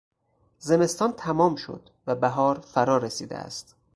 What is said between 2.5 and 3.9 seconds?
فرا رسیده است.